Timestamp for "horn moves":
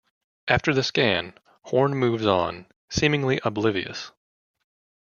1.65-2.25